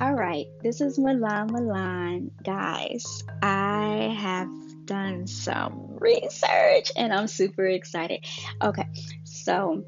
[0.00, 2.30] All right, this is Milan Milan.
[2.42, 4.48] Guys, I have
[4.86, 8.24] done some research and I'm super excited.
[8.62, 8.86] Okay,
[9.24, 9.84] so,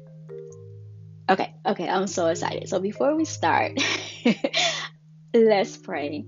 [1.27, 2.69] okay, okay, I'm so excited.
[2.69, 3.81] So, before we start,
[5.33, 6.27] let's pray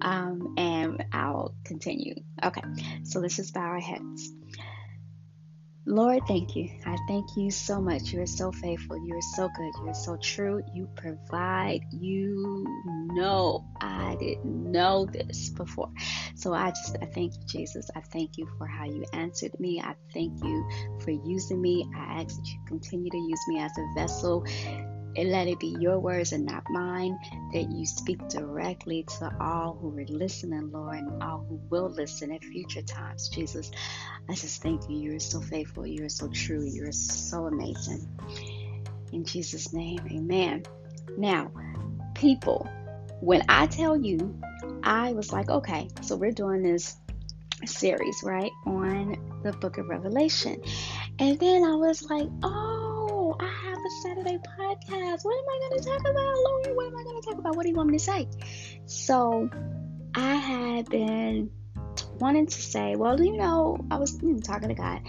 [0.00, 2.14] um, and I'll continue.
[2.42, 2.62] Okay,
[3.04, 4.32] so let's just bow our heads.
[5.88, 6.68] Lord, thank you.
[6.84, 8.12] I thank you so much.
[8.12, 8.96] You are so faithful.
[9.06, 9.72] You are so good.
[9.80, 10.60] You are so true.
[10.74, 11.82] You provide.
[11.92, 12.66] You
[13.12, 15.90] know I didn't know this before.
[16.34, 17.88] So I just I thank you, Jesus.
[17.94, 19.80] I thank you for how you answered me.
[19.80, 20.68] I thank you
[21.00, 21.88] for using me.
[21.96, 24.44] I ask that you continue to use me as a vessel
[25.16, 27.18] and let it be your words and not mine,
[27.52, 32.32] that you speak directly to all who are listening, Lord, and all who will listen
[32.32, 33.28] at future times.
[33.28, 33.70] Jesus,
[34.28, 34.98] I just thank you.
[34.98, 35.86] You're so faithful.
[35.86, 36.64] You're so true.
[36.64, 38.06] You're so amazing.
[39.12, 40.64] In Jesus' name, amen.
[41.16, 41.50] Now,
[42.14, 42.68] people,
[43.20, 44.38] when I tell you,
[44.82, 46.96] I was like, okay, so we're doing this
[47.64, 50.60] series, right, on the book of Revelation.
[51.18, 52.85] And then I was like, oh,
[54.38, 55.24] podcast.
[55.24, 56.76] What am I going to talk about, Lord?
[56.76, 57.56] What am I going to talk about?
[57.56, 58.28] What do you want me to say?
[58.86, 59.48] So
[60.14, 61.50] I had been
[62.18, 65.00] wanting to say, well, you know, I was talking to God.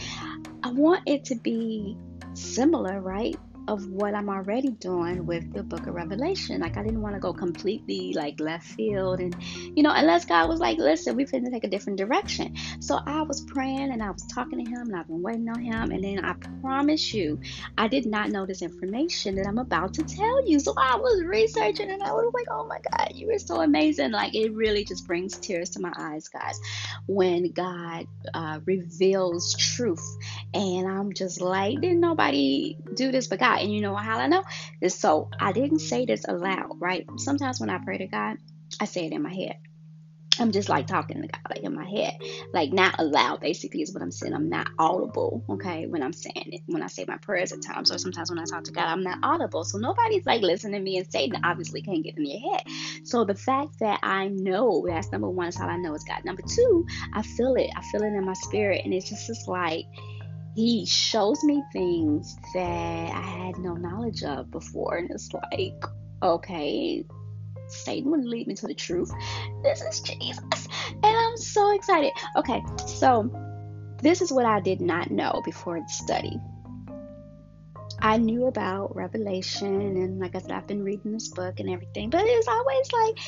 [0.64, 1.98] I want it to be
[2.34, 3.36] similar, right?
[3.68, 6.62] Of what I'm already doing with the book of Revelation.
[6.62, 9.36] Like I didn't want to go completely like left field and
[9.76, 12.52] you know, unless God was like, listen, we're finna take a different direction.
[12.82, 15.62] So I was praying and I was talking to him and I've been waiting on
[15.62, 17.40] him and then I promise you,
[17.78, 20.60] I did not know this information that I'm about to tell you.
[20.60, 24.12] So I was researching and I was like, oh my God, you are so amazing.
[24.12, 26.60] Like it really just brings tears to my eyes, guys,
[27.08, 30.18] when God uh, reveals truth.
[30.54, 33.57] And I'm just like, didn't nobody do this but God?
[33.62, 34.44] And you know how I know?
[34.88, 37.06] So I didn't say this aloud, right?
[37.18, 38.38] Sometimes when I pray to God,
[38.82, 39.56] I say it in my head.
[40.40, 42.16] I'm just like talking to God, like in my head,
[42.54, 43.42] like not aloud.
[43.42, 44.34] Basically, is what I'm saying.
[44.34, 46.62] I'm not audible, okay, when I'm saying it.
[46.68, 49.04] When I say my prayers at times, or sometimes when I talk to God, I'm
[49.04, 49.64] not audible.
[49.64, 52.64] So nobody's like listening to me, and Satan obviously can't get in your head.
[53.06, 56.24] So the fact that I know that's number one is how I know it's God.
[56.26, 57.70] Number two, I feel it.
[57.76, 59.86] I feel it in my spirit, and it's just, just like
[60.58, 64.96] he shows me things that I had no knowledge of before.
[64.96, 65.86] And it's like,
[66.24, 67.06] okay,
[67.68, 69.12] Satan would lead me to the truth.
[69.62, 70.68] This is Jesus.
[70.90, 72.12] And I'm so excited.
[72.36, 73.30] Okay, so
[74.02, 76.40] this is what I did not know before the study.
[78.00, 82.10] I knew about Revelation, and like I said, I've been reading this book and everything,
[82.10, 83.20] but it's always like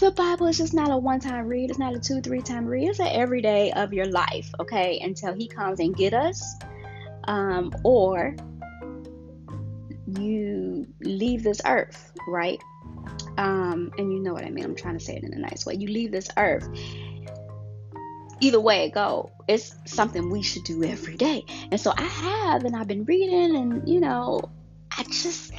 [0.00, 2.66] the Bible is just not a one time read, it's not a two, three time
[2.66, 6.56] read, it's an everyday of your life, okay, until He comes and get us.
[7.24, 8.34] Um, or
[10.06, 12.62] you leave this earth, right?
[13.36, 14.64] Um, and you know what I mean.
[14.64, 15.74] I'm trying to say it in a nice way.
[15.74, 16.68] You leave this earth.
[18.40, 21.44] Either way it go, it's something we should do every day.
[21.70, 24.40] And so I have, and I've been reading, and you know,
[24.96, 25.52] I just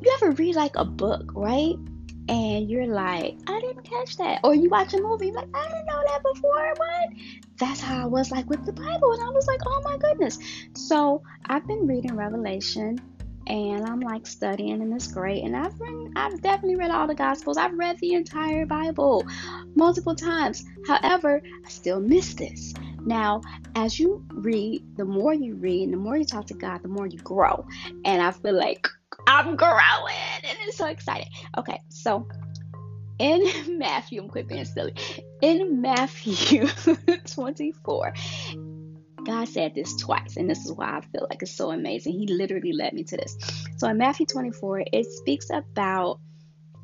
[0.00, 1.76] you ever read like a book, right?
[2.28, 4.40] And you're like, I didn't catch that.
[4.42, 6.74] Or you watch a movie, like, I didn't know that before.
[6.76, 7.08] What?
[7.58, 9.12] That's how I was like with the Bible.
[9.12, 10.38] And I was like, oh my goodness.
[10.74, 12.98] So I've been reading Revelation
[13.46, 15.44] and I'm like studying and it's great.
[15.44, 17.56] And I've read, I've definitely read all the gospels.
[17.56, 19.24] I've read the entire Bible
[19.74, 20.64] multiple times.
[20.86, 22.74] However, I still miss this.
[23.04, 23.40] Now,
[23.76, 26.88] as you read, the more you read and the more you talk to God, the
[26.88, 27.64] more you grow.
[28.04, 28.88] And I feel like
[29.26, 30.14] I'm growing
[30.44, 31.28] and it's so exciting.
[31.58, 32.26] Okay, so
[33.18, 34.94] in Matthew, I'm quit being silly.
[35.42, 36.66] In Matthew
[37.26, 38.14] 24,
[39.24, 42.12] God said this twice, and this is why I feel like it's so amazing.
[42.12, 43.36] He literally led me to this.
[43.78, 46.20] So in Matthew 24, it speaks about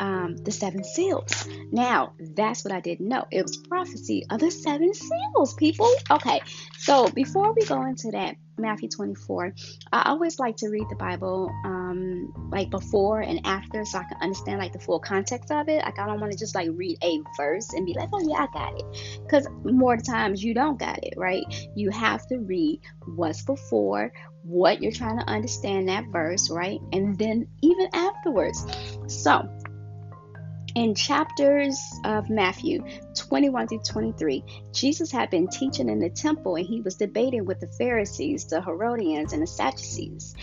[0.03, 1.49] um, the seven seals.
[1.71, 3.25] Now, that's what I didn't know.
[3.31, 5.89] It was prophecy of the seven seals, people.
[6.11, 6.41] Okay,
[6.79, 9.55] so before we go into that, Matthew 24,
[9.93, 14.19] I always like to read the Bible um, like before and after so I can
[14.21, 15.85] understand like the full context of it.
[15.85, 18.45] Like, I don't want to just like read a verse and be like, oh, yeah,
[18.45, 19.21] I got it.
[19.23, 21.45] Because more times you don't got it, right?
[21.77, 24.13] You have to read what's before,
[24.43, 26.81] what you're trying to understand that verse, right?
[26.93, 28.67] And then even afterwards.
[29.07, 29.49] So,
[30.75, 32.85] in chapters of Matthew
[33.17, 37.61] 21 through 23, Jesus had been teaching in the temple and he was debating with
[37.61, 40.35] the Pharisees, the Herodians, and the Sadducees.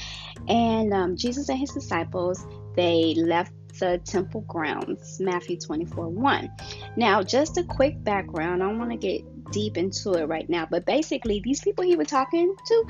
[0.47, 2.45] And um, Jesus and his disciples,
[2.75, 6.51] they left the temple grounds, Matthew 24 1.
[6.97, 10.67] Now, just a quick background, I don't want to get deep into it right now,
[10.69, 12.85] but basically, these people he was talking to,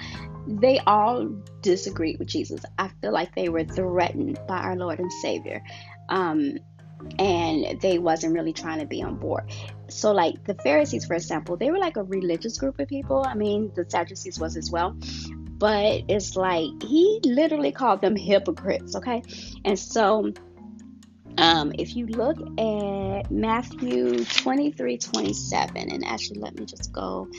[0.47, 1.27] they all
[1.61, 2.61] disagreed with Jesus.
[2.77, 5.63] I feel like they were threatened by our Lord and Savior.
[6.09, 6.57] Um,
[7.17, 9.51] and they wasn't really trying to be on board.
[9.89, 13.25] So like the Pharisees, for example, they were like a religious group of people.
[13.25, 14.95] I mean, the Sadducees was as well.
[15.57, 19.21] But it's like he literally called them hypocrites, okay?
[19.65, 20.31] And so
[21.37, 27.29] um, if you look at Matthew 23 27, and actually let me just go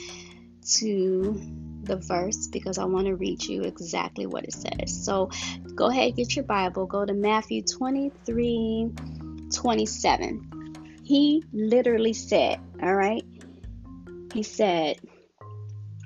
[0.77, 1.41] to
[1.83, 5.03] the verse because I want to read you exactly what it says.
[5.03, 5.29] So
[5.75, 8.91] go ahead, get your Bible, go to Matthew 23
[9.51, 11.01] 27.
[11.03, 13.23] He literally said, All right,
[14.33, 14.97] he said,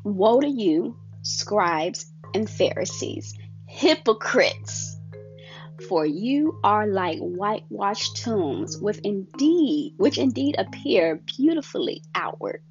[0.03, 3.33] Woe to you, scribes and Pharisees,
[3.68, 4.97] hypocrites!
[5.89, 12.63] For you are like whitewashed tombs, with indeed, which indeed appear beautifully outward,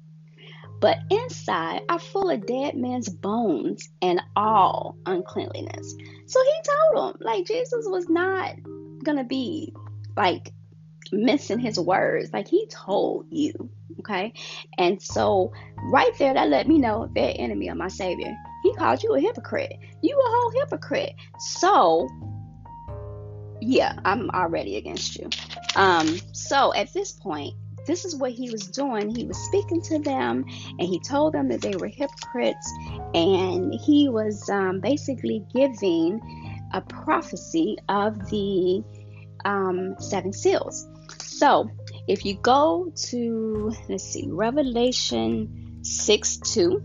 [0.81, 5.95] but inside are full of dead men's bones and all uncleanliness.
[6.25, 8.55] So he told them, like Jesus was not
[9.03, 9.73] gonna be
[10.17, 10.51] like
[11.11, 12.31] missing his words.
[12.33, 13.69] Like he told you,
[13.99, 14.33] okay?
[14.77, 15.51] And so
[15.91, 18.35] right there, that let me know they're enemy of my Savior.
[18.63, 19.73] He called you a hypocrite.
[20.01, 21.13] You a whole hypocrite.
[21.39, 22.07] So
[23.61, 25.29] yeah, I'm already against you.
[25.75, 27.55] Um, so at this point,
[27.87, 29.15] this is what he was doing.
[29.15, 30.45] He was speaking to them
[30.79, 32.71] and he told them that they were hypocrites,
[33.13, 36.19] and he was um, basically giving
[36.73, 38.83] a prophecy of the
[39.45, 40.87] um, seven seals.
[41.35, 41.69] So
[42.07, 46.81] if you go to, let's see, Revelation 6 2,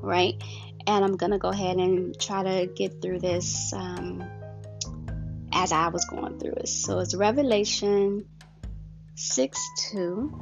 [0.00, 0.42] right?
[0.86, 4.24] And I'm going to go ahead and try to get through this um,
[5.52, 6.68] as I was going through it.
[6.68, 8.24] So it's Revelation
[9.16, 10.40] 6 2.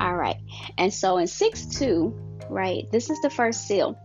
[0.00, 0.38] All right.
[0.78, 3.96] And so in 6 2, right, this is the first seal.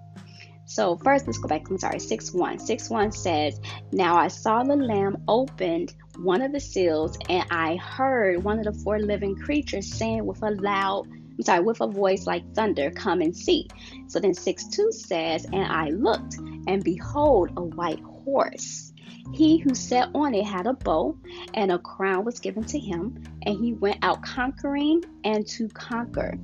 [0.65, 1.67] So first, let's go back.
[1.71, 2.59] I'm sorry, 6 1.
[2.59, 3.59] 6 1 says,
[3.91, 8.65] Now I saw the Lamb opened one of the seals, and I heard one of
[8.65, 12.91] the four living creatures saying with a loud, I'm sorry, with a voice like thunder,
[12.91, 13.67] Come and see.
[14.07, 16.35] So then 6 2 says, And I looked,
[16.67, 18.93] and behold, a white horse.
[19.33, 21.17] He who sat on it had a bow,
[21.53, 26.37] and a crown was given to him, and he went out conquering and to conquer.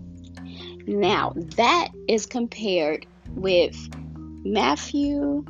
[0.87, 3.05] Now, that is compared
[3.35, 3.77] with
[4.43, 5.45] Matthew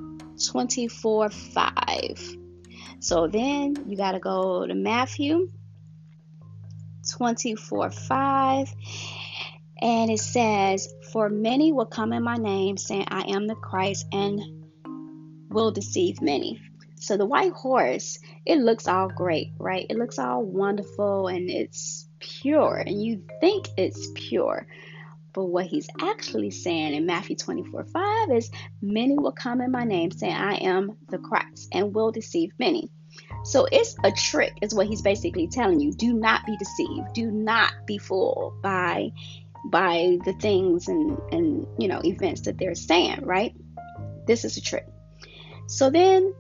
[0.46, 2.39] 24 5.
[3.00, 5.50] So then you got to go to Matthew
[7.12, 8.74] 24 5.
[9.82, 14.06] And it says, For many will come in my name, saying, I am the Christ,
[14.12, 14.42] and
[15.50, 16.62] will deceive many.
[16.96, 19.86] So the white horse, it looks all great, right?
[19.90, 24.68] It looks all wonderful and it's pure, and you think it's pure.
[25.40, 28.52] But what he's actually saying in Matthew 24 5 is,
[28.82, 32.90] Many will come in my name, saying, I am the Christ, and will deceive many.
[33.46, 35.94] So it's a trick, is what he's basically telling you.
[35.94, 37.14] Do not be deceived.
[37.14, 39.14] Do not be fooled by
[39.72, 43.56] by the things and and you know events that they're saying, right?
[44.28, 44.88] This is a trick.
[45.68, 46.34] So then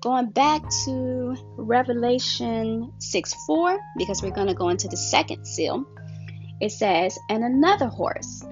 [0.00, 5.86] going back to Revelation 6 4, because we're going to go into the second seal.
[6.60, 8.44] It says, And another horse,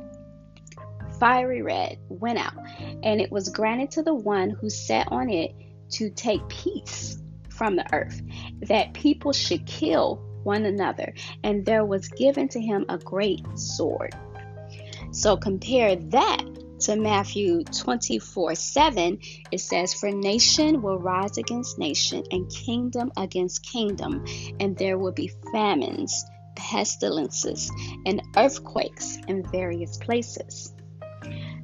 [1.19, 2.55] fiery red, went out,
[3.03, 5.55] and it was granted to the one who sat on it
[5.91, 8.23] to take peace from the earth,
[8.63, 14.15] that people should kill one another, and there was given to him a great sword.
[15.11, 16.45] So compare that
[16.81, 19.19] to Matthew 24 7,
[19.51, 24.25] it says, For nation will rise against nation, and kingdom against kingdom,
[24.61, 26.25] and there will be famines
[26.59, 27.71] pestilences,
[28.05, 30.75] and earthquakes in various places.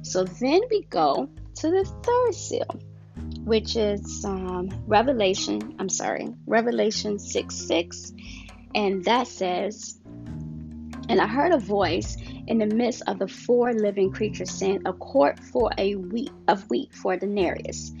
[0.01, 2.79] So then we go to the third seal,
[3.43, 8.13] which is um, Revelation, I'm sorry, Revelation 6 6.
[8.73, 9.99] And that says,
[11.09, 14.93] And I heard a voice in the midst of the four living creatures saying, A
[14.93, 17.91] quart for a wheat of wheat for a denarius,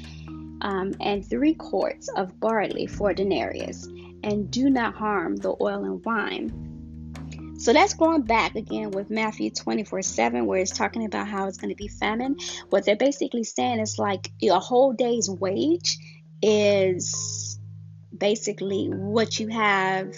[0.61, 3.87] um, and three quarts of barley for a denarius,
[4.23, 6.65] and do not harm the oil and wine
[7.65, 11.57] so that's going back again with Matthew 24 7, where it's talking about how it's
[11.57, 12.37] going to be famine.
[12.69, 15.97] What they're basically saying is like a whole day's wage
[16.43, 17.59] is
[18.15, 20.13] basically what you have,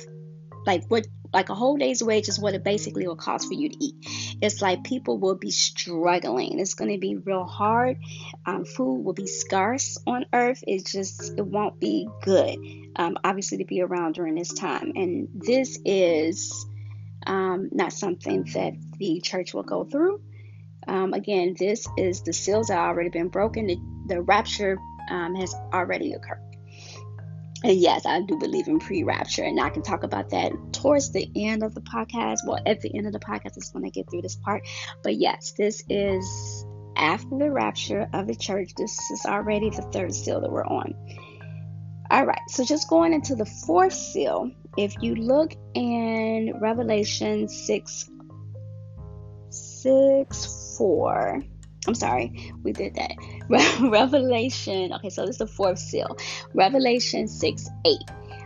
[0.65, 3.69] like what like a whole day's wage is what it basically will cost for you
[3.69, 3.95] to eat.
[4.41, 6.59] It's like people will be struggling.
[6.59, 7.95] It's going to be real hard.
[8.45, 10.65] Um, food will be scarce on earth.
[10.67, 12.57] It just it won't be good.
[12.97, 16.65] Um, obviously to be around during this time, and this is
[17.27, 20.21] um, not something that the church will go through.
[20.87, 23.67] Um, again, this is the seals have already been broken.
[23.67, 24.79] The, the rapture
[25.09, 26.41] um, has already occurred.
[27.63, 31.11] and yes, I do believe in pre rapture, and I can talk about that towards
[31.11, 32.39] the end of the podcast.
[32.45, 34.65] Well, at the end of the podcast, I just want to get through this part.
[35.03, 36.65] But yes, this is
[36.95, 38.71] after the rapture of the church.
[38.77, 40.95] This is already the third seal that we're on.
[42.09, 48.09] All right, so just going into the fourth seal, if you look in Revelation 6
[49.49, 51.41] 6 4,
[51.85, 53.11] I'm sorry, we did that.
[53.81, 56.15] Revelation, okay, so this is the fourth seal.
[56.53, 57.97] Revelation 6 8.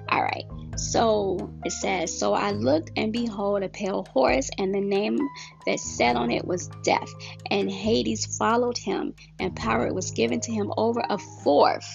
[0.10, 4.82] All right, so it says, So I looked and behold a pale horse, and the
[4.82, 5.20] name
[5.68, 7.13] that sat on it was Death,
[7.51, 11.88] and Hades followed him, and power was given to him over a fourth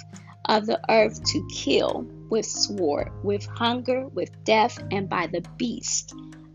[0.46, 6.14] of the earth to kill with sword, with hunger, with death, and by the beast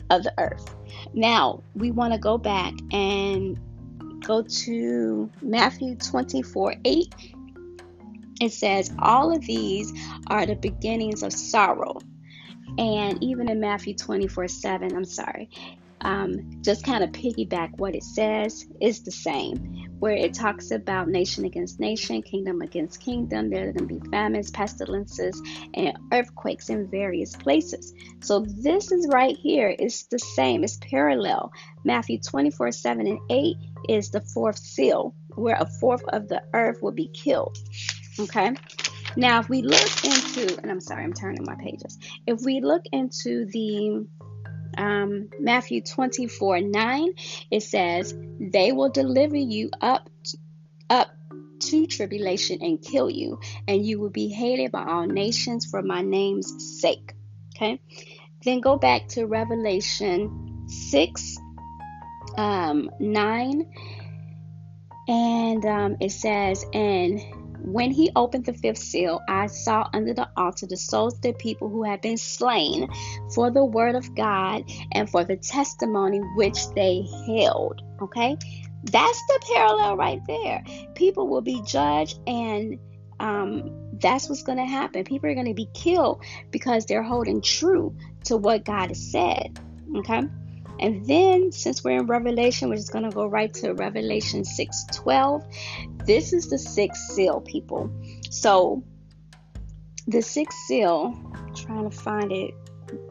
[0.10, 0.75] of the earth.
[1.13, 3.57] Now, we want to go back and
[4.25, 7.15] go to Matthew 24 8.
[8.41, 9.91] It says, All of these
[10.27, 12.00] are the beginnings of sorrow.
[12.77, 15.50] And even in Matthew 24 7, I'm sorry,
[16.01, 21.08] um, just kind of piggyback what it says is the same, where it talks about
[21.08, 23.51] nation against nation, kingdom against kingdom.
[23.51, 25.39] There are going to be famines, pestilences,
[25.75, 27.93] and earthquakes in various places.
[28.20, 29.75] So this is right here.
[29.77, 30.63] It's the same.
[30.63, 31.53] It's parallel.
[31.84, 33.55] Matthew 24, 7 and 8
[33.89, 37.55] is the fourth seal, where a fourth of the earth will be killed.
[38.20, 38.55] Okay.
[39.15, 42.00] Now, if we look into, and I'm sorry, I'm turning my pages.
[42.25, 44.08] If we look into the
[44.78, 47.13] um, Matthew 24 9,
[47.50, 50.10] it says, They will deliver you up,
[50.90, 51.12] up
[51.60, 56.01] to tribulation and kill you, and you will be hated by all nations for my
[56.01, 57.13] name's sake.
[57.56, 57.80] Okay.
[58.44, 61.38] Then go back to Revelation 6
[62.38, 63.66] um, 9,
[65.08, 67.22] and um, it says, And
[67.63, 71.34] when he opened the fifth seal, I saw under the altar the souls of the
[71.34, 72.88] people who had been slain
[73.34, 77.82] for the word of God and for the testimony which they held.
[78.01, 78.38] Okay?
[78.84, 80.63] That's the parallel right there.
[80.96, 82.80] People will be judged, and
[83.20, 85.03] um, that's what's going to happen.
[85.03, 89.60] People are going to be killed because they're holding true to what God has said.
[89.98, 90.22] Okay?
[90.82, 94.86] And then, since we're in Revelation, we're just going to go right to Revelation 6
[94.94, 95.44] 12.
[96.06, 97.92] This is the sixth seal, people.
[98.30, 98.84] So,
[100.08, 102.54] the sixth seal, I'm trying to find it,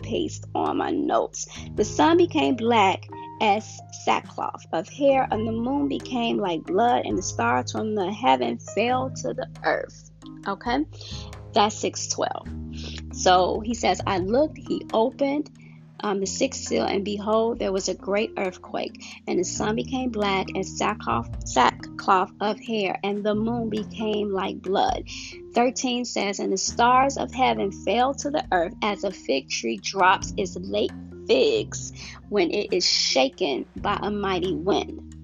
[0.02, 1.48] paste on my notes.
[1.74, 3.08] The sun became black
[3.40, 8.12] as sackcloth of hair, and the moon became like blood, and the stars from the
[8.12, 10.10] heaven fell to the earth.
[10.46, 10.84] Okay,
[11.52, 13.16] that's 612.
[13.16, 15.50] So he says, I looked, he opened,
[16.02, 20.10] um, the sixth seal, and behold, there was a great earthquake, and the sun became
[20.10, 25.04] black as sackcloth, sackcloth of hair, and the moon became like blood.
[25.54, 29.78] 13 says, And the stars of heaven fell to the earth as a fig tree
[29.78, 30.92] drops its late
[31.26, 31.92] figs
[32.28, 35.14] when it is shaken by a mighty wind.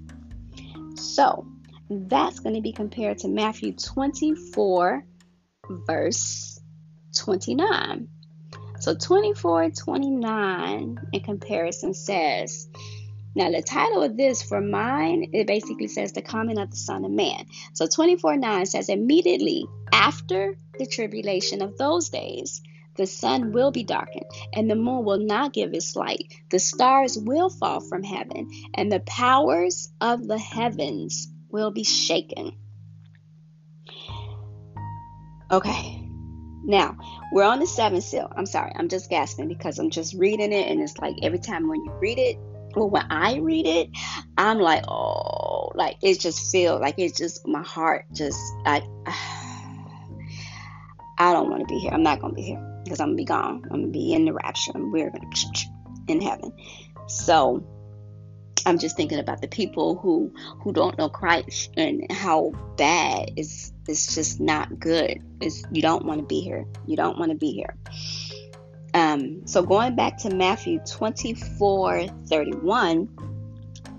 [0.98, 1.46] So,
[1.88, 5.04] that's going to be compared to Matthew 24,
[5.86, 6.60] verse
[7.16, 8.08] 29.
[8.86, 12.68] So 24 29 in comparison says,
[13.34, 17.04] now, the title of this for mine, it basically says the coming of the Son
[17.04, 17.46] of Man.
[17.72, 22.62] So 24 9 says, immediately after the tribulation of those days,
[22.94, 26.32] the sun will be darkened, and the moon will not give its light.
[26.50, 32.52] The stars will fall from heaven, and the powers of the heavens will be shaken.
[35.50, 36.05] Okay,
[36.66, 36.98] now,
[37.32, 38.30] we're on the seventh seal.
[38.36, 41.68] I'm sorry, I'm just gasping because I'm just reading it, and it's like every time
[41.68, 42.36] when you read it,
[42.74, 43.88] well, when I read it,
[44.36, 48.82] I'm like, oh, like it just feels like it's just my heart just I
[51.18, 51.92] I don't want to be here.
[51.92, 53.62] I'm not gonna be here because I'm gonna be gone.
[53.70, 55.30] I'm gonna be in the rapture, we're gonna
[56.08, 56.52] in heaven.
[57.06, 57.64] So
[58.66, 63.72] I'm just thinking about the people who who don't know Christ and how bad it's
[63.88, 65.22] it's just not good.
[65.40, 66.66] It's you don't want to be here.
[66.84, 67.76] You don't want to be here.
[68.92, 73.08] Um, so going back to Matthew 24, 31,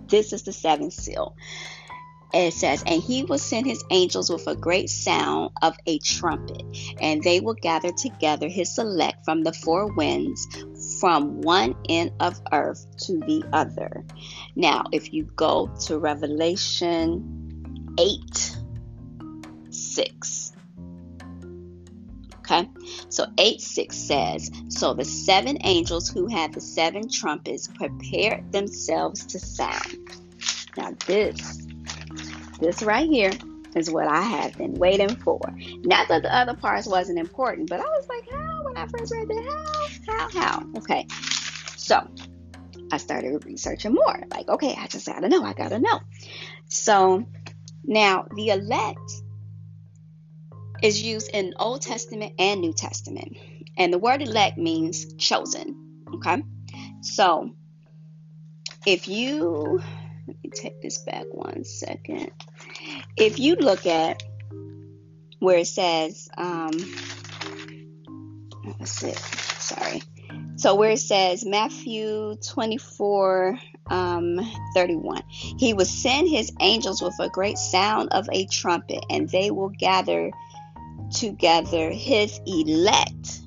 [0.08, 1.36] this is the seventh seal.
[2.34, 6.64] It says, And he will send his angels with a great sound of a trumpet,
[7.00, 10.48] and they will gather together his elect from the four winds,
[11.00, 14.04] from one end of earth to the other.
[14.56, 18.58] Now, if you go to Revelation 8
[19.70, 20.52] 6.
[22.40, 22.70] Okay,
[23.10, 29.26] so 8 6 says, So the seven angels who had the seven trumpets prepared themselves
[29.28, 29.98] to sound.
[30.78, 31.68] Now, this,
[32.60, 33.32] this right here,
[33.76, 35.40] is what I have been waiting for.
[35.84, 38.47] Not that the other parts wasn't important, but I was like?
[38.78, 39.88] How?
[40.08, 40.30] How?
[40.30, 40.64] How?
[40.78, 41.08] Okay.
[41.78, 42.08] So
[42.92, 44.24] I started researching more.
[44.30, 45.44] Like, okay, I just gotta know.
[45.44, 46.00] I gotta know.
[46.68, 47.26] So
[47.84, 49.12] now the elect
[50.84, 53.38] is used in Old Testament and New Testament.
[53.78, 56.04] And the word elect means chosen.
[56.16, 56.44] Okay.
[57.02, 57.52] So
[58.86, 59.82] if you
[60.28, 62.32] let me take this back one second.
[63.16, 64.22] If you look at
[65.40, 66.72] where it says, um,
[68.80, 69.14] let's see,
[69.60, 70.02] sorry.
[70.58, 73.60] So where it says Matthew 24,
[73.90, 74.40] um,
[74.74, 79.52] 31, he will send his angels with a great sound of a trumpet, and they
[79.52, 80.32] will gather
[81.12, 83.42] together his elect,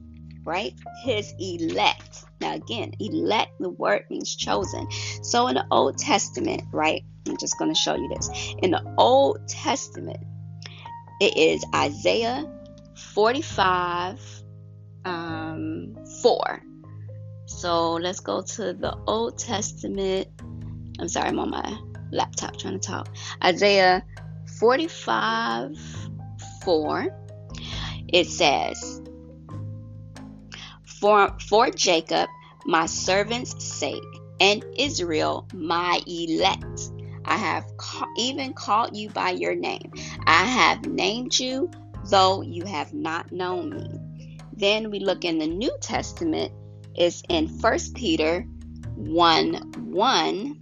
[0.45, 0.73] right?
[1.03, 2.25] His elect.
[2.41, 4.89] Now, again, elect, the word means chosen.
[5.23, 7.03] So, in the Old Testament, right?
[7.29, 8.55] I'm just going to show you this.
[8.63, 10.21] In the Old Testament,
[11.21, 12.49] it is Isaiah
[12.95, 14.40] 45 um,
[16.23, 16.63] 4.
[17.47, 20.29] So, let's go to the Old Testament.
[20.99, 21.79] I'm sorry, I'm on my
[22.13, 23.09] laptop trying to talk.
[23.43, 24.05] Isaiah
[24.59, 25.77] 45
[26.65, 27.07] 4.
[28.13, 29.01] It says,
[31.01, 32.29] for, for Jacob,
[32.67, 34.03] my servant's sake,
[34.39, 36.91] and Israel, my elect.
[37.25, 39.93] I have ca- even called you by your name.
[40.27, 41.71] I have named you,
[42.11, 44.10] though you have not known me.
[44.61, 46.53] Then we look in the New Testament,
[46.95, 48.43] it's in 1 Peter
[48.95, 49.55] 1
[49.91, 50.61] 1.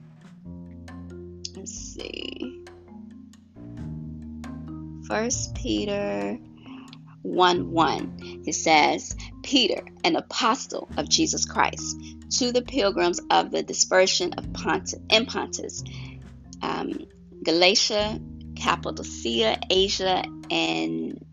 [1.56, 2.64] Let's see.
[5.08, 6.38] 1 Peter
[7.22, 8.42] 1 1.
[8.46, 11.96] It says, Peter, an apostle of Jesus Christ,
[12.38, 15.82] to the pilgrims of the dispersion of Pontus, in Pontus,
[16.62, 17.04] um,
[17.42, 18.20] Galatia,
[18.54, 21.24] Cappadocia, Asia, and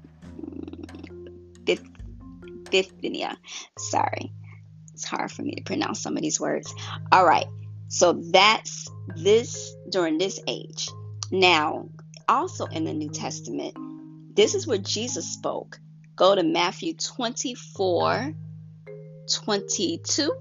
[2.75, 3.37] Bithynia.
[3.77, 4.33] Sorry,
[4.93, 6.73] it's hard for me to pronounce some of these words.
[7.11, 7.45] All right,
[7.87, 10.89] so that's this during this age.
[11.31, 11.87] Now,
[12.27, 13.77] also in the New Testament,
[14.35, 15.79] this is where Jesus spoke.
[16.17, 18.33] Go to Matthew 24
[19.33, 20.31] 22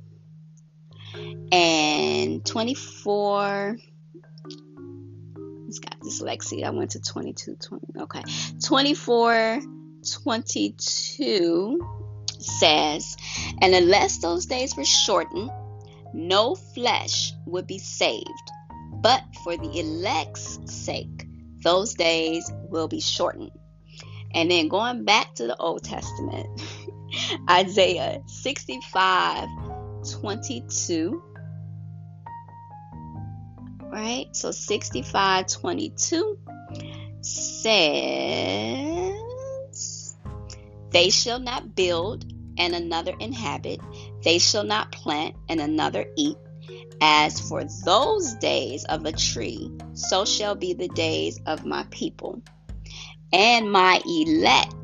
[1.52, 3.78] and 24
[5.66, 8.22] it's got dyslexia i went to 22 20 okay
[8.62, 9.60] 24
[10.12, 12.03] 22
[12.44, 13.16] says
[13.60, 15.50] and unless those days were shortened
[16.12, 18.50] no flesh would be saved
[19.00, 21.26] but for the elect's sake
[21.62, 23.50] those days will be shortened
[24.34, 26.48] and then going back to the Old Testament,
[27.50, 29.48] Isaiah 65
[30.20, 31.22] 22.
[33.84, 34.26] Right?
[34.32, 36.38] So 65 22
[37.20, 37.64] says,
[40.90, 42.26] They shall not build
[42.58, 43.80] and another inhabit,
[44.22, 46.36] they shall not plant and another eat.
[47.00, 52.42] As for those days of a tree, so shall be the days of my people
[53.34, 54.74] and my elect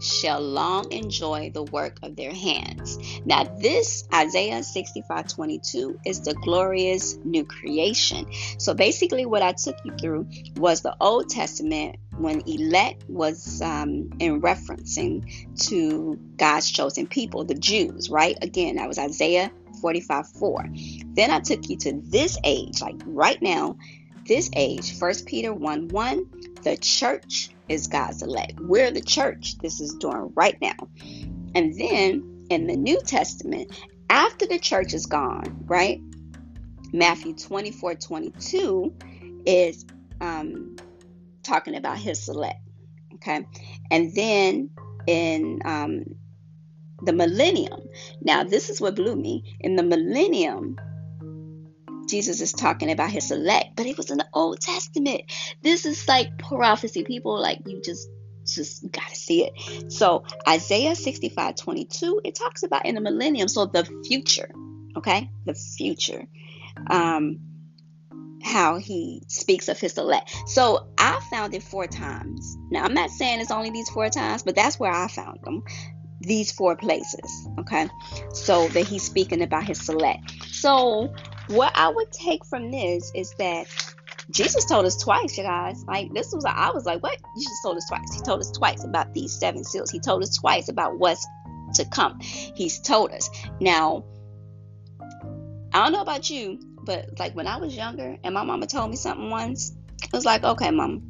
[0.00, 2.98] shall long enjoy the work of their hands.
[3.24, 8.26] Now, this Isaiah 65 22 is the glorious new creation.
[8.58, 14.10] So, basically, what I took you through was the Old Testament when elect was um,
[14.18, 15.24] in referencing
[15.68, 18.36] to God's chosen people, the Jews, right?
[18.42, 20.66] Again, that was Isaiah 45 4.
[21.14, 23.76] Then I took you to this age, like right now,
[24.26, 26.30] this age, 1 Peter 1 1,
[26.62, 28.60] the church is God's elect.
[28.60, 29.58] We're the church.
[29.58, 30.76] This is doing right now.
[31.54, 33.72] And then in the New Testament,
[34.08, 36.00] after the church is gone, right?
[36.92, 38.94] Matthew 24 22
[39.46, 39.86] is
[40.20, 40.76] um,
[41.42, 42.60] talking about his elect.
[43.14, 43.46] Okay.
[43.90, 44.70] And then
[45.06, 46.04] in um,
[47.02, 47.80] the millennium,
[48.22, 49.56] now this is what blew me.
[49.60, 50.76] In the millennium,
[52.08, 55.22] Jesus is talking about his elect, but it was in the Old Testament.
[55.62, 57.04] This is like prophecy.
[57.04, 58.08] People like you just
[58.46, 59.92] just gotta see it.
[59.92, 64.50] So Isaiah 65 22, it talks about in the millennium, so the future,
[64.96, 65.30] okay?
[65.44, 66.26] The future.
[66.88, 67.49] Um
[68.42, 70.34] how he speaks of his elect.
[70.46, 72.56] So I found it four times.
[72.70, 75.62] Now I'm not saying it's only these four times, but that's where I found them.
[76.20, 77.48] These four places.
[77.58, 77.88] Okay.
[78.32, 80.30] So that he's speaking about his elect.
[80.50, 81.12] So
[81.48, 83.66] what I would take from this is that
[84.30, 85.82] Jesus told us twice, you guys.
[85.86, 87.18] Like this was, I was like, what?
[87.36, 88.14] Jesus told us twice.
[88.14, 89.90] He told us twice about these seven seals.
[89.90, 91.26] He told us twice about what's
[91.74, 92.18] to come.
[92.20, 93.28] He's told us.
[93.60, 94.04] Now,
[95.72, 98.90] I don't know about you, but like when I was younger and my mama told
[98.90, 101.02] me something once, it was like, okay, mom,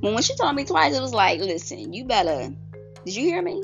[0.00, 2.54] When when she told me twice, it was like, listen, you better.
[3.04, 3.62] Did you hear me?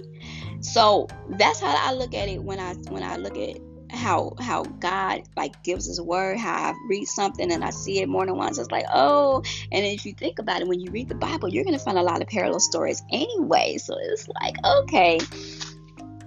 [0.60, 3.58] So that's how I look at it when I when I look at
[3.90, 6.38] how how God like gives His word.
[6.38, 8.58] How I read something and I see it more than once.
[8.58, 11.64] It's like oh, and if you think about it, when you read the Bible, you're
[11.64, 13.76] gonna find a lot of parallel stories anyway.
[13.78, 15.20] So it's like okay,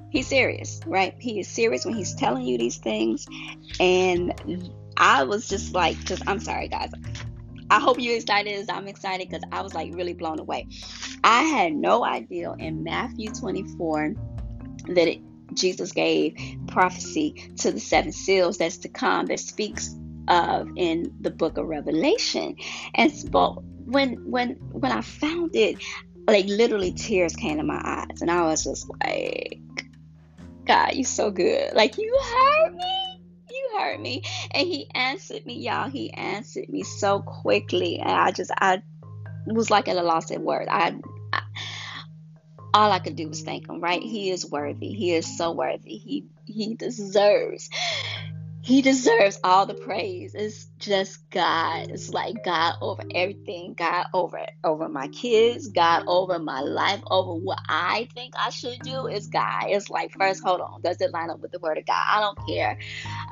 [0.09, 1.15] he's serious, right?
[1.19, 3.25] He is serious when he's telling you these things.
[3.79, 4.33] And
[4.97, 6.91] I was just like, just I'm sorry, guys.
[7.69, 10.67] I hope you're excited as I'm excited because I was like really blown away.
[11.23, 14.13] I had no idea in Matthew 24
[14.87, 15.21] that it,
[15.53, 16.35] Jesus gave
[16.67, 19.95] prophecy to the seven seals that's to come that speaks
[20.27, 22.55] of in the book of Revelation.
[22.95, 25.81] And so when when when I found it,
[26.27, 29.59] like literally tears came to my eyes, and I was just like,
[30.65, 31.73] God, you're so good.
[31.73, 33.06] Like you heard me.
[33.77, 34.23] Heard me.
[34.51, 35.89] And he answered me, y'all.
[35.89, 37.99] He answered me so quickly.
[37.99, 38.81] And I just I
[39.45, 40.69] was like at a loss of words.
[40.71, 40.95] I,
[41.33, 41.41] I
[42.73, 44.01] all I could do was thank him, right?
[44.01, 44.93] He is worthy.
[44.93, 45.97] He is so worthy.
[45.97, 47.69] He he deserves
[48.67, 50.35] he deserves all the praise.
[50.35, 51.87] It's just God.
[51.89, 53.75] It's like God over everything.
[53.77, 55.69] God over over my kids.
[55.69, 57.01] God over my life.
[57.09, 59.67] Over what I think I should do is God.
[59.67, 60.81] It's like first, hold on.
[60.81, 62.03] Does it line up with the word of God?
[62.05, 62.77] I don't care.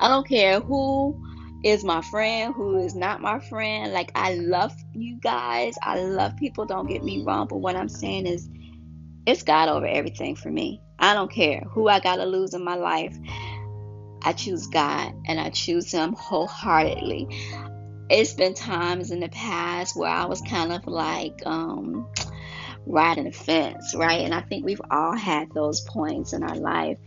[0.00, 1.20] I don't care who
[1.62, 3.92] is my friend, who is not my friend.
[3.92, 5.74] Like I love you guys.
[5.82, 6.64] I love people.
[6.64, 7.46] Don't get me wrong.
[7.46, 8.48] But what I'm saying is,
[9.26, 10.80] it's God over everything for me.
[10.98, 13.18] I don't care who I gotta lose in my life.
[14.26, 17.28] I choose God and I choose Him wholeheartedly.
[18.10, 22.08] It's been times in the past where I was kind of like um,
[22.86, 24.22] riding the fence, right?
[24.22, 26.98] And I think we've all had those points in our life.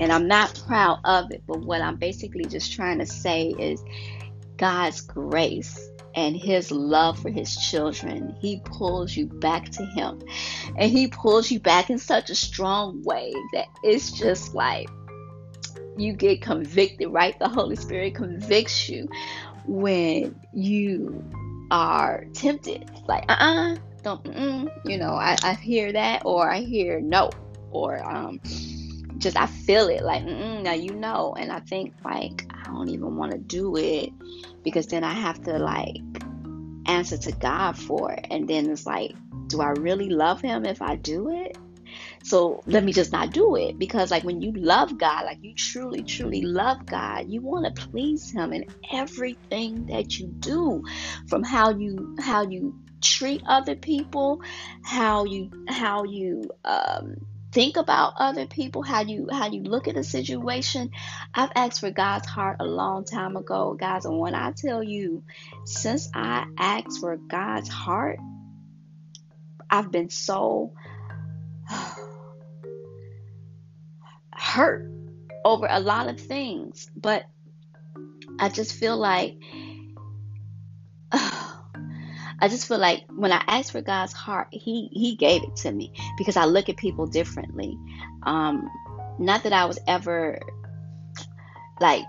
[0.00, 3.80] And I'm not proud of it, but what I'm basically just trying to say is
[4.56, 10.22] God's grace and his love for his children, he pulls you back to him.
[10.76, 14.88] And he pulls you back in such a strong way that it's just like
[15.96, 17.38] you get convicted, right?
[17.38, 19.08] The Holy Spirit convicts you
[19.66, 21.24] when you
[21.70, 22.90] are tempted.
[23.06, 27.30] Like, uh uh-uh, uh, don't, you know, I, I hear that, or I hear no,
[27.70, 28.40] or um,
[29.18, 33.16] just I feel it like, now you know, and I think like I don't even
[33.16, 34.10] want to do it
[34.62, 35.96] because then I have to like
[36.86, 39.14] answer to God for it, and then it's like,
[39.48, 41.56] do I really love Him if I do it?
[42.24, 45.54] So let me just not do it because, like, when you love God, like you
[45.54, 50.82] truly, truly love God, you want to please Him in everything that you do,
[51.28, 54.40] from how you how you treat other people,
[54.82, 57.16] how you how you um,
[57.52, 60.92] think about other people, how you how you look at a situation.
[61.34, 65.24] I've asked for God's heart a long time ago, guys, and when I tell you,
[65.66, 68.18] since I asked for God's heart,
[69.70, 70.72] I've been so
[74.54, 74.88] hurt
[75.44, 77.24] over a lot of things, but
[78.38, 79.36] I just feel like
[81.12, 85.72] I just feel like when I asked for God's heart, He He gave it to
[85.72, 87.76] me because I look at people differently.
[88.22, 88.70] Um,
[89.18, 90.38] not that I was ever
[91.80, 92.04] like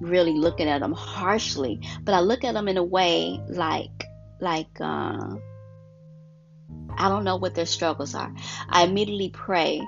[0.00, 4.04] really looking at them harshly, but I look at them in a way like
[4.40, 5.36] like uh,
[6.96, 8.32] I don't know what their struggles are.
[8.68, 9.80] I immediately pray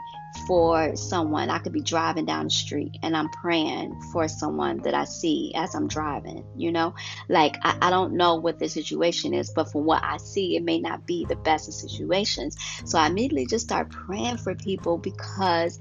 [0.47, 1.51] for someone.
[1.51, 5.53] I could be driving down the street and I'm praying for someone that I see
[5.55, 6.95] as I'm driving, you know?
[7.29, 10.63] Like, I, I don't know what the situation is, but from what I see, it
[10.63, 12.57] may not be the best of situations.
[12.85, 15.79] So I immediately just start praying for people because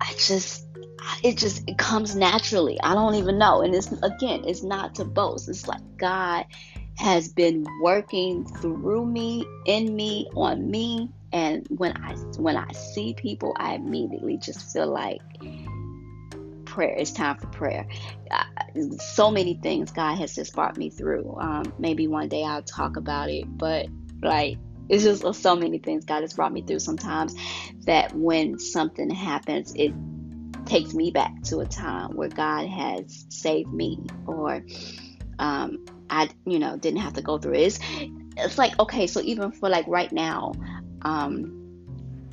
[0.00, 0.66] I just
[1.22, 2.80] it just it comes naturally.
[2.80, 3.62] I don't even know.
[3.62, 5.48] And it's again, it's not to boast.
[5.48, 6.46] It's like God
[6.98, 11.10] has been working through me, in me, on me.
[11.32, 15.20] And when I when I see people, I immediately just feel like
[16.64, 16.94] prayer.
[16.96, 17.86] It's time for prayer.
[18.98, 21.36] So many things God has just brought me through.
[21.38, 23.86] Um, maybe one day I'll talk about it, but
[24.22, 24.56] like
[24.88, 26.80] it's just so many things God has brought me through.
[26.80, 27.34] Sometimes
[27.86, 29.92] that when something happens, it
[30.66, 34.64] takes me back to a time where God has saved me or
[35.38, 37.60] um, I, you know, didn't have to go through it.
[37.60, 37.78] It's,
[38.36, 40.52] it's like, okay, so even for like right now,
[41.02, 41.86] um,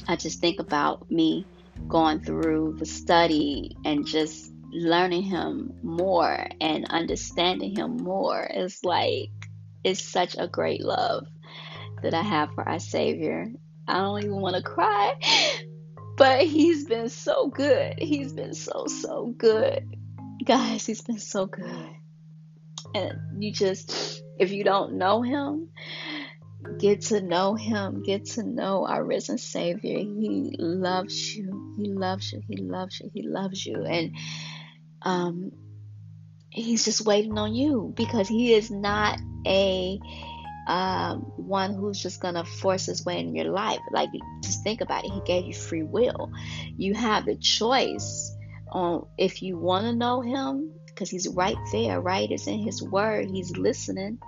[0.08, 1.46] I just think about me
[1.88, 8.48] going through the study and just learning him more and understanding him more.
[8.50, 9.30] It's like,
[9.84, 11.28] it's such a great love
[12.04, 13.48] that I have for our Savior.
[13.88, 15.14] I don't even want to cry,
[16.18, 17.96] but He's been so good.
[18.00, 19.88] He's been so, so good.
[20.44, 21.98] Guys, He's been so good
[22.94, 25.70] and you just if you don't know him
[26.80, 28.04] Get to know Him.
[28.04, 30.00] Get to know our risen Savior.
[30.00, 31.76] He loves you.
[31.78, 32.42] He loves you.
[32.48, 33.10] He loves you.
[33.14, 33.84] He loves you.
[33.84, 34.16] And
[35.02, 35.52] um,
[36.50, 40.00] He's just waiting on you because He is not a
[40.68, 43.80] um, one who's just gonna force his way in your life.
[43.92, 44.10] Like,
[44.44, 45.12] just think about it.
[45.12, 46.32] He gave you free will.
[46.76, 48.36] You have the choice
[48.70, 52.30] on if you want to know him because he's right there, right?
[52.30, 53.30] It's in his word.
[53.32, 54.20] He's listening.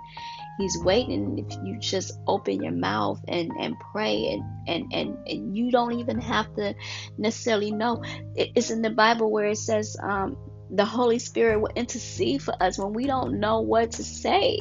[0.60, 1.38] He's waiting.
[1.38, 5.98] If you just open your mouth and, and pray and, and, and, and you don't
[6.00, 6.74] even have to
[7.16, 8.02] necessarily know.
[8.34, 10.36] It's in the Bible where it says um,
[10.68, 14.58] the Holy Spirit will intercede for us when we don't know what to say,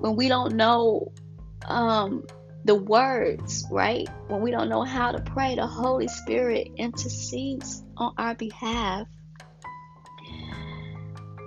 [0.00, 1.10] when we don't know
[1.66, 2.26] um,
[2.66, 4.06] the words, right?
[4.28, 9.06] When we don't know how to pray, the Holy Spirit intercedes on our behalf.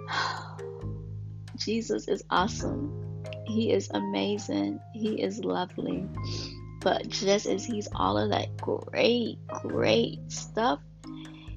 [1.58, 3.03] Jesus is awesome.
[3.46, 4.80] He is amazing.
[4.94, 6.08] He is lovely.
[6.82, 10.80] But just as He's all of that great, great stuff,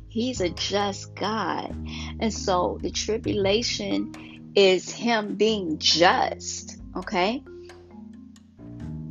[0.09, 1.75] He's a just God.
[2.20, 6.79] And so the tribulation is Him being just.
[6.96, 7.42] Okay?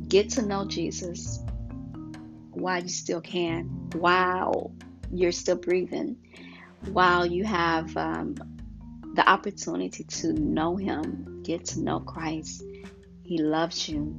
[0.08, 1.40] Get to know Jesus
[2.50, 4.72] while you still can, while
[5.12, 6.16] you're still breathing,
[6.92, 8.34] while you have um,
[9.14, 12.64] the opportunity to know Him, get to know Christ.
[13.22, 14.14] He loves you,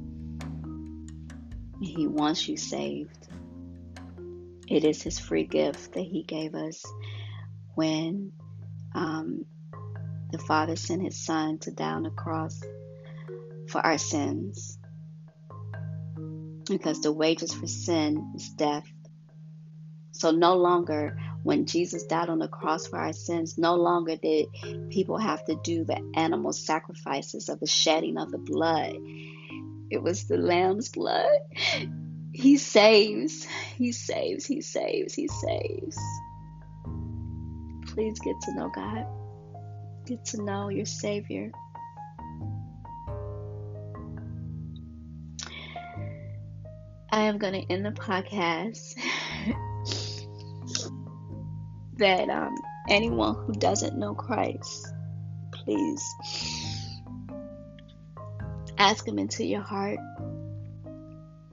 [1.80, 3.28] He wants you saved.
[4.66, 6.82] It is His free gift that He gave us
[7.74, 8.32] when
[8.94, 9.44] um,
[10.32, 12.58] the Father sent His Son to die on the cross
[13.68, 14.78] for our sins.
[16.66, 18.86] Because the wages for sin is death.
[20.12, 21.16] So no longer,
[21.48, 24.46] when Jesus died on the cross for our sins, no longer did
[24.90, 28.94] people have to do the animal sacrifices of the shedding of the blood.
[29.90, 31.38] It was the lamb's blood
[32.32, 33.46] he saves.
[33.76, 34.46] He saves.
[34.46, 35.14] He saves.
[35.14, 35.98] He saves.
[37.86, 39.06] Please get to know God.
[40.06, 41.50] Get to know your Savior.
[47.10, 48.94] I am going to end the podcast
[51.98, 52.54] that um,
[52.88, 54.92] anyone who doesn't know Christ,
[55.52, 56.02] please
[58.78, 59.98] ask Him into your heart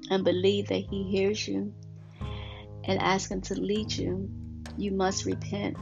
[0.09, 1.73] and believe that He hears you
[2.83, 4.29] and ask Him to lead you,
[4.77, 5.77] you must repent.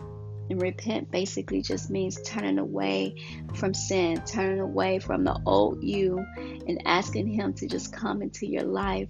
[0.50, 3.16] And repent basically just means turning away
[3.54, 8.46] from sin, turning away from the old you, and asking Him to just come into
[8.46, 9.08] your life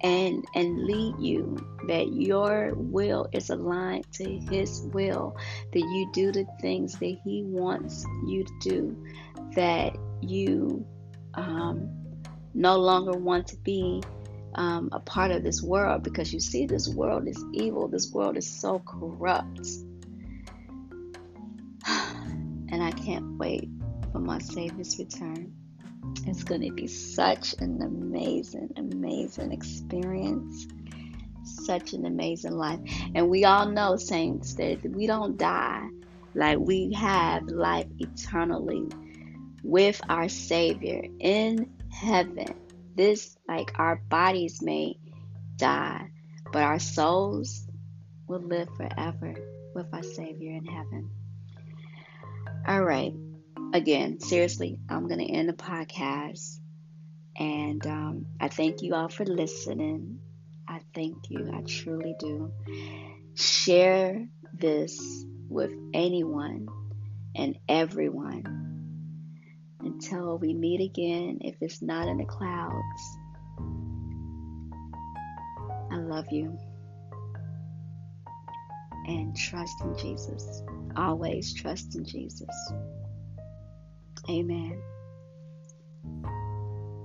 [0.00, 5.36] and and lead you that your will is aligned to his will
[5.72, 9.06] that you do the things that he wants you to do
[9.54, 10.84] that you
[11.34, 11.90] um,
[12.54, 14.02] no longer want to be
[14.54, 17.88] um, a part of this world because you see, this world is evil.
[17.88, 19.66] This world is so corrupt.
[21.86, 23.68] and I can't wait
[24.12, 25.52] for my Savior's return.
[26.26, 30.66] It's going to be such an amazing, amazing experience.
[31.44, 32.80] Such an amazing life.
[33.14, 35.88] And we all know, saints, that we don't die.
[36.34, 38.88] Like we have life eternally
[39.62, 42.54] with our Savior in heaven
[42.94, 44.96] this, like our bodies may
[45.56, 46.10] die,
[46.52, 47.66] but our souls
[48.28, 49.34] will live forever
[49.74, 51.10] with our Savior in heaven.
[52.66, 53.12] All right.
[53.74, 56.60] Again, seriously, I'm going to end the podcast.
[57.36, 60.20] And um, I thank you all for listening.
[60.68, 61.50] I thank you.
[61.52, 62.52] I truly do.
[63.34, 66.68] Share this with anyone
[67.34, 68.44] and everyone
[69.80, 73.18] until we meet again, if it's not in the clouds.
[75.90, 76.56] I love you.
[79.08, 80.62] And trust in Jesus.
[80.96, 82.72] Always trust in Jesus.
[84.28, 84.82] Amen.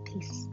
[0.06, 0.48] Peace.